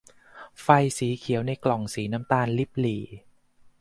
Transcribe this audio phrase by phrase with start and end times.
[0.61, 3.01] ไฟสีเขียวในกล่องสีน้ำตาลริบหรี่